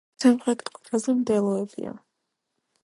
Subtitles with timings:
[0.21, 1.95] სამხრეთ კალთაზე მდელოებია.